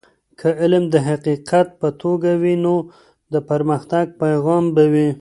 که 0.39 0.47
علم 0.61 0.83
د 0.93 0.95
حقیقت 1.09 1.67
په 1.79 1.87
توګه 2.01 2.31
وي 2.41 2.55
نو 2.63 2.75
د 3.33 3.35
پرمختګ 3.49 4.05
پیغام 4.21 4.63
به 4.75 4.83
وي. 4.93 5.07